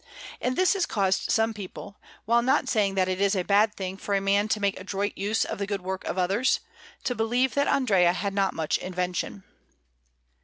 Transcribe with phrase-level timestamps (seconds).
[0.41, 3.97] And this has caused some people, while not saying that it is a bad thing
[3.97, 6.59] for a man to make adroit use of the good work of others,
[7.03, 9.43] to believe that Andrea had not much invention.